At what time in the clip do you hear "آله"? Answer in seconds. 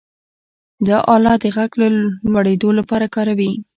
1.15-1.33